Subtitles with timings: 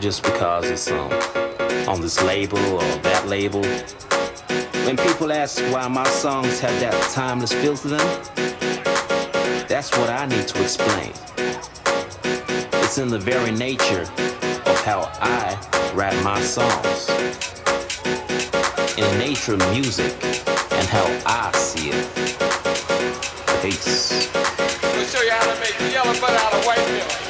[0.00, 1.12] Just because it's um,
[1.88, 3.62] on this label or that label.
[4.86, 8.06] When people ask why my songs have that timeless feel to them,
[9.68, 11.12] that's what I need to explain.
[12.82, 17.08] It's in the very nature of how I write my songs.
[18.96, 20.12] In the nature of music
[20.72, 22.06] and how I see it.
[23.62, 24.59] Peace.
[25.10, 27.29] Show you how to make the yellow butter out of white milk.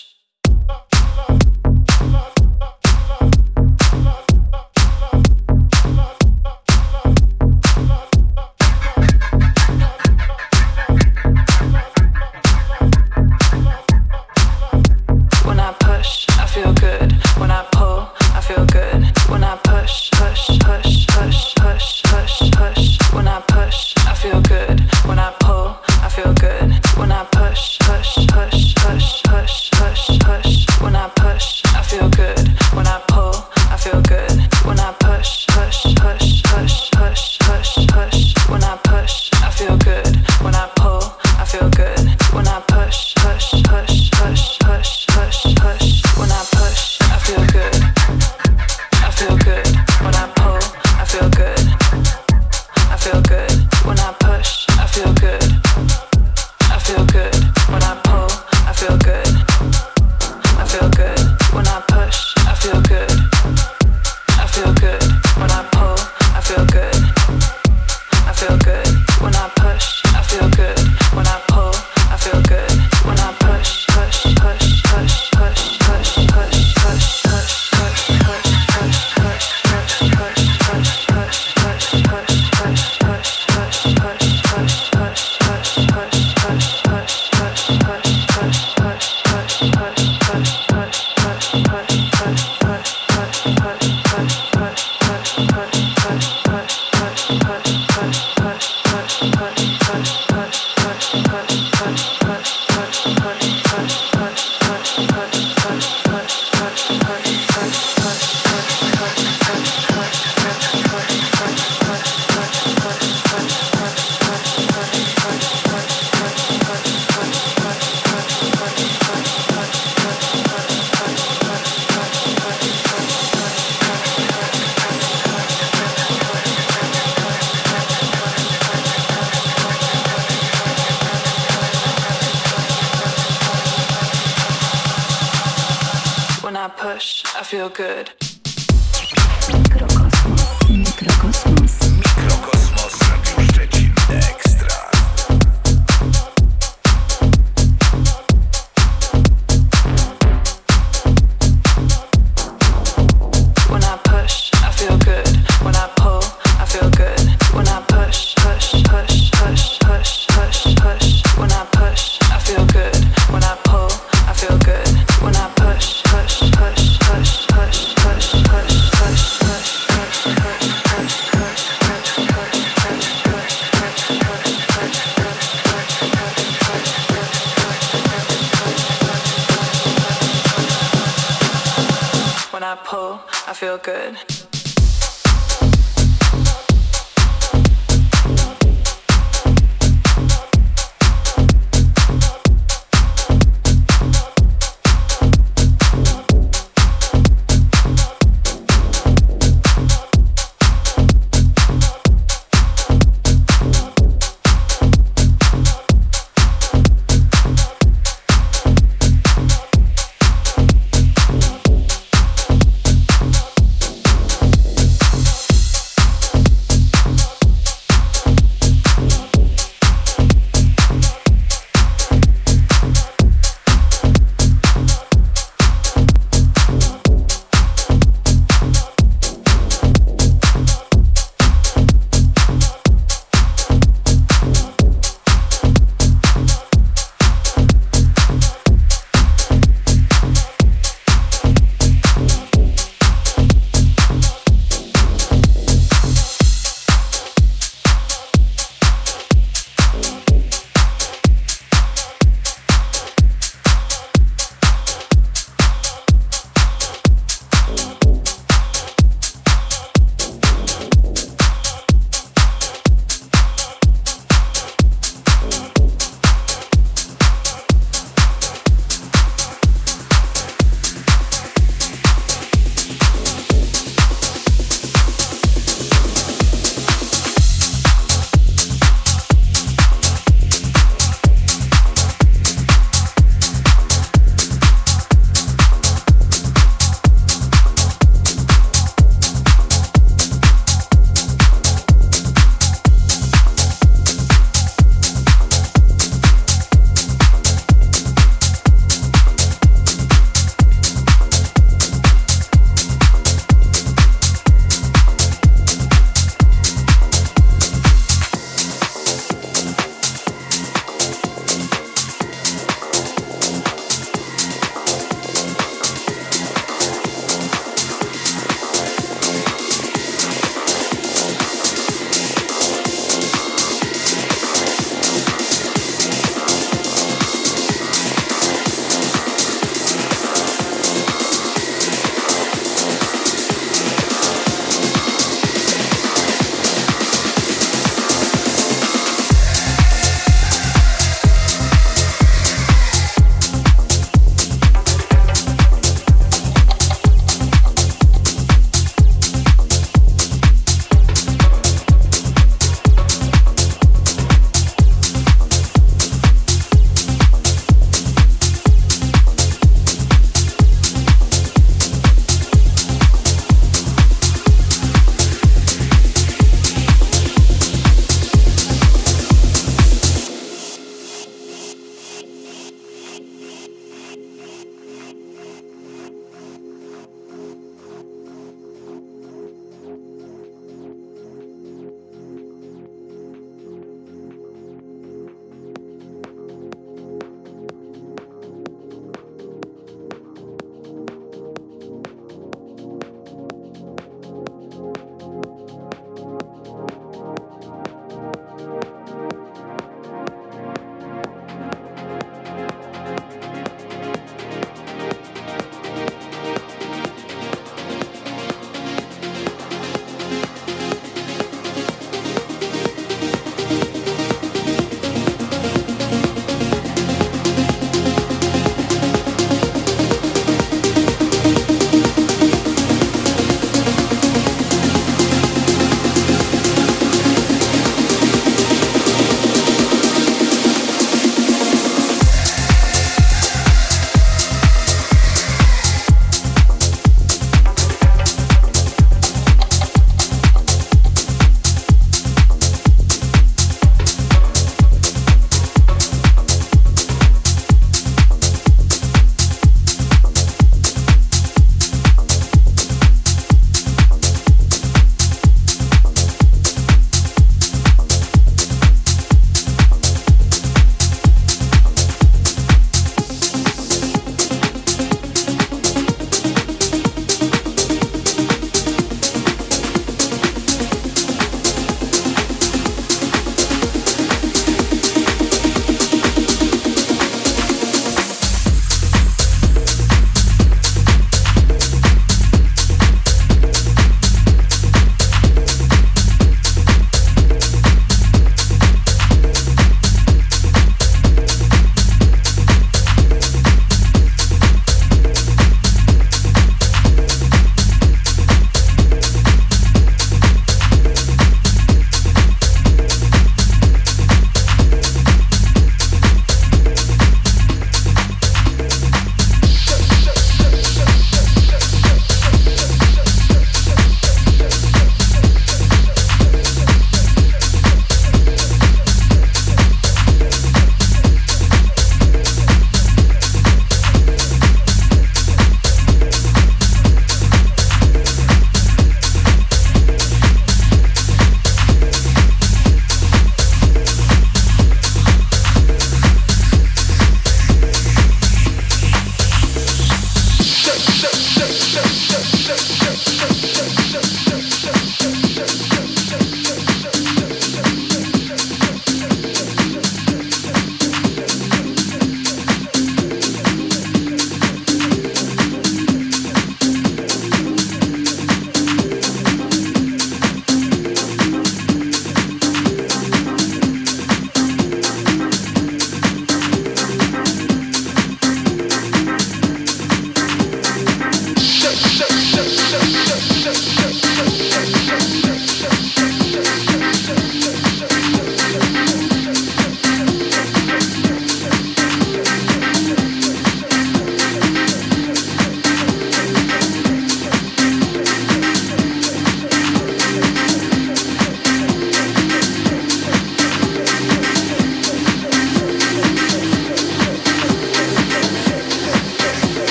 [139.47, 140.41] Mikrokosmos.
[140.69, 141.73] Mikrokosmos.
[141.97, 143.93] Mikrokosmos Radio Szczecin.
[144.09, 144.50] Next.